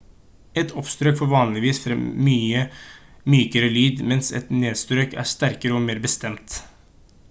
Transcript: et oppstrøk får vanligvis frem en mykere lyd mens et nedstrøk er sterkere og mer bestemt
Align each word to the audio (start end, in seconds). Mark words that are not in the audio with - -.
et 0.61 0.71
oppstrøk 0.81 1.19
får 1.19 1.29
vanligvis 1.33 1.81
frem 1.83 2.01
en 2.31 2.71
mykere 3.35 3.69
lyd 3.77 4.03
mens 4.13 4.35
et 4.41 4.51
nedstrøk 4.65 5.17
er 5.25 5.33
sterkere 5.35 5.77
og 5.81 5.89
mer 5.91 6.05
bestemt 6.07 6.63